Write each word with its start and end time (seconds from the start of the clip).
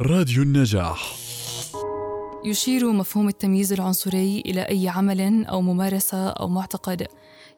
راديو 0.00 0.42
النجاح 0.42 1.16
يشير 2.44 2.92
مفهوم 2.92 3.28
التمييز 3.28 3.72
العنصري 3.72 4.42
إلى 4.46 4.60
أي 4.62 4.88
عمل 4.88 5.44
أو 5.44 5.60
ممارسة 5.60 6.28
أو 6.28 6.48
معتقد 6.48 7.06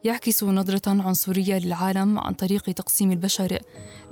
يعكس 0.03 0.43
نظرة 0.43 0.81
عنصرية 0.87 1.59
للعالم 1.59 2.19
عن 2.19 2.33
طريق 2.33 2.63
تقسيم 2.63 3.11
البشر 3.11 3.59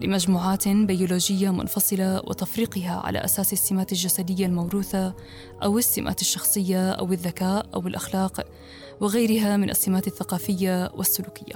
لمجموعات 0.02 0.68
بيولوجية 0.68 1.50
منفصلة 1.50 2.22
وتفريقها 2.28 3.02
على 3.06 3.26
أساس 3.26 3.54
السمات 3.54 3.92
الجسدية 3.92 4.46
الموروثة 4.46 5.16
أو 5.64 5.78
السمات 5.78 6.22
الشخصية 6.22 6.92
أو 6.92 7.14
الذكاء 7.14 7.70
أو 7.74 7.88
الأخلاق 7.88 8.48
وغيرها 9.02 9.58
من 9.58 9.70
السمات 9.70 10.08
الثقافية 10.08 10.92
والسلوكية. 10.96 11.56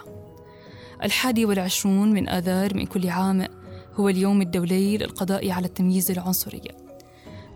الحادي 1.04 1.46
والعشرون 1.46 2.12
من 2.12 2.30
آذار 2.30 2.78
من 2.78 2.86
كل 2.86 3.10
عام 3.10 3.59
هو 4.00 4.10
اليوم 4.10 4.42
الدولي 4.42 4.98
للقضاء 4.98 5.52
على 5.52 5.66
التمييز 5.66 6.12
العنصري. 6.12 6.62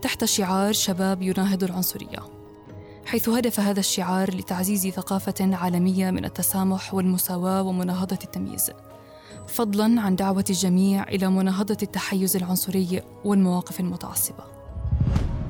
تحت 0.01 0.25
شعار 0.25 0.73
شباب 0.73 1.21
يناهض 1.21 1.63
العنصرية 1.63 2.19
حيث 3.05 3.29
هدف 3.29 3.59
هذا 3.59 3.79
الشعار 3.79 4.35
لتعزيز 4.35 4.87
ثقافة 4.87 5.55
عالمية 5.55 6.11
من 6.11 6.25
التسامح 6.25 6.93
والمساواة 6.93 7.61
ومناهضة 7.61 8.19
التمييز 8.23 8.71
فضلا 9.47 10.01
عن 10.01 10.15
دعوة 10.15 10.45
الجميع 10.49 11.03
إلى 11.03 11.29
مناهضة 11.29 11.77
التحيز 11.83 12.35
العنصري 12.35 13.01
والمواقف 13.25 13.79
المتعصبة. 13.79 14.43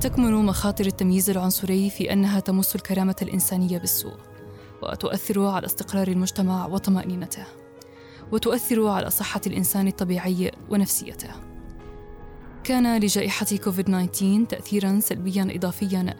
تكمن 0.00 0.32
مخاطر 0.32 0.86
التمييز 0.86 1.30
العنصري 1.30 1.90
في 1.90 2.12
أنها 2.12 2.40
تمس 2.40 2.76
الكرامة 2.76 3.16
الإنسانية 3.22 3.78
بالسوء 3.78 4.16
وتؤثر 4.82 5.46
على 5.46 5.66
استقرار 5.66 6.08
المجتمع 6.08 6.66
وطمأنينته. 6.66 7.63
وتؤثر 8.34 8.88
على 8.88 9.10
صحة 9.10 9.40
الإنسان 9.46 9.88
الطبيعي 9.88 10.52
ونفسيته. 10.70 11.30
كان 12.64 13.00
لجائحة 13.00 13.46
كوفيد 13.64 13.84
19 13.84 14.44
تأثيرا 14.44 15.00
سلبيا 15.00 15.48
إضافيا 15.50 16.14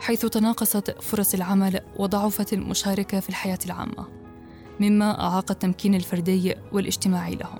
حيث 0.00 0.26
تناقصت 0.26 1.02
فرص 1.02 1.34
العمل 1.34 1.80
وضعفت 1.96 2.52
المشاركة 2.52 3.20
في 3.20 3.28
الحياة 3.28 3.58
العامة، 3.66 4.08
مما 4.80 5.20
أعاق 5.20 5.50
التمكين 5.50 5.94
الفردي 5.94 6.54
والاجتماعي 6.72 7.34
لهم. 7.34 7.58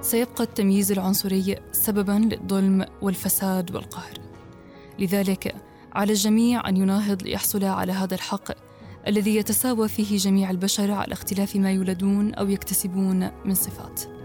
سيبقى 0.00 0.44
التمييز 0.44 0.92
العنصري 0.92 1.56
سببا 1.72 2.12
للظلم 2.12 2.86
والفساد 3.02 3.74
والقهر. 3.74 4.18
لذلك 4.98 5.54
على 5.92 6.12
الجميع 6.12 6.68
أن 6.68 6.76
يناهض 6.76 7.22
ليحصل 7.22 7.64
على 7.64 7.92
هذا 7.92 8.14
الحق 8.14 8.67
الذي 9.06 9.36
يتساوى 9.36 9.88
فيه 9.88 10.16
جميع 10.16 10.50
البشر 10.50 10.90
على 10.90 11.12
اختلاف 11.12 11.56
ما 11.56 11.72
يولدون 11.72 12.34
أو 12.34 12.48
يكتسبون 12.48 13.30
من 13.44 13.54
صفات. 13.54 14.17